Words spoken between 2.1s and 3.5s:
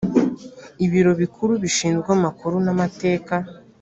amakuru n amateka